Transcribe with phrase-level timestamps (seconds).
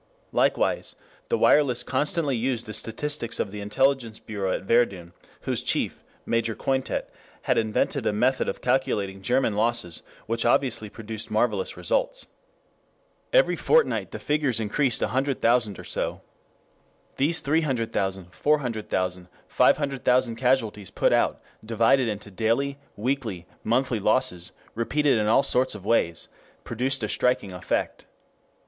[0.31, 0.95] Likewise
[1.29, 6.55] the wireless constantly used the statistics of the intelligence bureau at Verdun, whose chief, Major
[6.55, 12.25] Cointet, had invented a method of calculating German losses which obviously produced marvelous results.
[13.31, 16.21] Every fortnight the figures increased a hundred thousand or so.
[17.17, 25.27] These 300,000, 400,000, 500,000 casualties put out, divided into daily, weekly, monthly losses, repeated in
[25.27, 26.27] all sorts of ways,
[26.63, 28.07] produced a striking effect.